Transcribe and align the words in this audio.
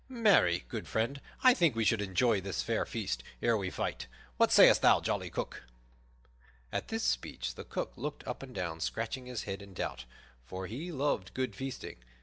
Marry, 0.09 0.65
good 0.67 0.87
friend, 0.87 1.21
I 1.43 1.53
think 1.53 1.75
we 1.75 1.85
should 1.85 2.01
enjoy 2.01 2.41
this 2.41 2.63
fair 2.63 2.87
feast 2.87 3.21
ere 3.39 3.55
we 3.55 3.69
fight. 3.69 4.07
What 4.37 4.51
sayest 4.51 4.81
thou, 4.81 4.99
jolly 4.99 5.29
Cook?" 5.29 5.61
At 6.71 6.87
this 6.87 7.03
speech 7.03 7.53
the 7.53 7.63
Cook 7.65 7.93
looked 7.95 8.25
up 8.27 8.41
and 8.41 8.55
down, 8.55 8.79
scratching 8.79 9.27
his 9.27 9.43
head 9.43 9.61
in 9.61 9.75
doubt, 9.75 10.05
for 10.43 10.65
he 10.65 10.91
loved 10.91 11.35
good 11.35 11.53
feasting. 11.55 11.97